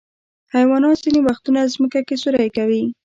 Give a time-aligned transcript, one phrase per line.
[0.53, 2.83] حیوانات ځینې وختونه ځمکه کې سوری کوي.